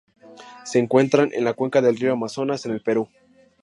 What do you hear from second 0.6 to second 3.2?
Se encuentran en la cuenca del río Amazonas, en el Perú.